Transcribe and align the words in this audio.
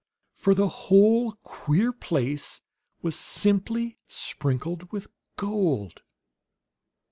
For 0.33 0.55
the 0.55 0.67
whole 0.67 1.33
queer 1.43 1.93
place 1.93 2.59
was 3.03 3.15
simply 3.15 3.99
sprinkled 4.07 4.91
with 4.91 5.05
gold. 5.35 6.01